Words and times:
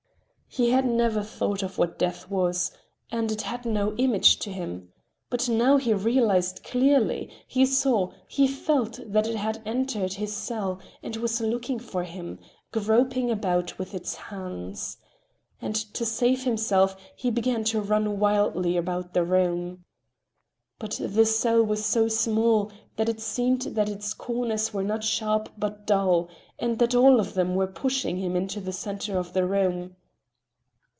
He 0.53 0.71
had 0.71 0.85
never 0.85 1.23
thought 1.23 1.63
of 1.63 1.77
what 1.77 1.97
death 1.97 2.29
was, 2.29 2.73
and 3.09 3.31
it 3.31 3.43
had 3.43 3.63
no 3.65 3.95
image 3.95 4.37
to 4.39 4.51
him—but 4.51 5.47
now 5.47 5.77
he 5.77 5.93
realized 5.93 6.61
clearly, 6.61 7.31
he 7.47 7.65
saw, 7.65 8.11
he 8.27 8.49
felt 8.49 8.99
that 9.05 9.27
it 9.27 9.37
had 9.37 9.61
entered 9.65 10.11
his 10.15 10.35
cell 10.35 10.81
and 11.01 11.15
was 11.15 11.39
looking 11.39 11.79
for 11.79 12.03
him, 12.03 12.37
groping 12.73 13.31
about 13.31 13.79
with 13.79 13.93
its 13.95 14.13
hands. 14.15 14.97
And 15.61 15.73
to 15.73 16.03
save 16.03 16.43
himself, 16.43 16.97
he 17.15 17.31
began 17.31 17.63
to 17.71 17.79
run 17.79 18.19
wildly 18.19 18.75
about 18.75 19.13
the 19.13 19.23
room. 19.23 19.85
But 20.79 20.99
the 21.01 21.25
cell 21.25 21.63
was 21.63 21.85
so 21.85 22.09
small 22.09 22.73
that 22.97 23.07
it 23.07 23.21
seemed 23.21 23.61
that 23.61 23.87
its 23.87 24.13
corners 24.13 24.73
were 24.73 24.83
not 24.83 25.05
sharp 25.05 25.47
but 25.57 25.87
dull, 25.87 26.27
and 26.59 26.77
that 26.79 26.93
all 26.93 27.21
of 27.21 27.35
them 27.35 27.55
were 27.55 27.67
pushing 27.67 28.17
him 28.17 28.35
into 28.35 28.59
the 28.59 28.73
center 28.73 29.17
of 29.17 29.31
the 29.31 29.45
room. 29.47 29.95